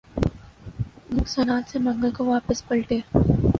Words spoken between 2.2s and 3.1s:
واپس پلٹے